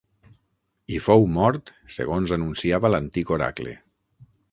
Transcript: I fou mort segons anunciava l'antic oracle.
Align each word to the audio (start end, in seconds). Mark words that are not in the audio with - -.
I 0.93 1.01
fou 1.07 1.27
mort 1.35 1.69
segons 1.97 2.33
anunciava 2.37 2.91
l'antic 2.95 3.33
oracle. 3.37 3.75